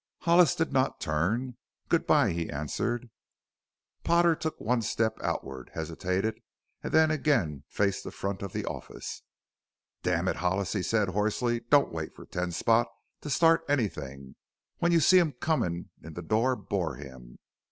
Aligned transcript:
Hollis 0.21 0.55
did 0.55 0.73
not 0.73 0.99
turn. 0.99 1.57
"Good 1.87 2.07
bye," 2.07 2.31
he 2.31 2.49
answered. 2.49 3.11
Potter 4.03 4.35
took 4.35 4.59
one 4.59 4.81
step 4.81 5.19
outward, 5.21 5.69
hesitated, 5.75 6.41
and 6.81 6.91
then 6.91 7.11
again 7.11 7.65
faced 7.67 8.03
the 8.03 8.09
front 8.09 8.41
of 8.41 8.51
the 8.51 8.65
office. 8.65 9.21
"Damn 10.01 10.27
it, 10.27 10.37
Hollis," 10.37 10.73
he 10.73 10.81
said 10.81 11.09
hoarsely, 11.09 11.59
"don't 11.59 11.93
wait 11.93 12.15
for 12.15 12.25
Ten 12.25 12.51
Spot 12.51 12.87
to 13.21 13.29
start 13.29 13.63
anything; 13.69 14.33
when 14.79 14.91
you 14.91 14.99
see 14.99 15.19
him 15.19 15.33
coming 15.33 15.91
in 16.01 16.15
the 16.15 16.23
door 16.23 16.55
bore 16.55 16.95
him. 16.95 17.37